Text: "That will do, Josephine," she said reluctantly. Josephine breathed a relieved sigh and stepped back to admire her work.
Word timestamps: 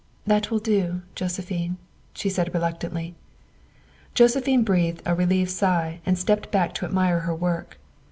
"That 0.25 0.49
will 0.49 0.57
do, 0.57 1.03
Josephine," 1.13 1.77
she 2.15 2.27
said 2.27 2.51
reluctantly. 2.55 3.13
Josephine 4.15 4.63
breathed 4.63 5.03
a 5.05 5.13
relieved 5.13 5.51
sigh 5.51 5.99
and 6.07 6.17
stepped 6.17 6.49
back 6.49 6.73
to 6.73 6.85
admire 6.87 7.19
her 7.19 7.35
work. 7.35 7.77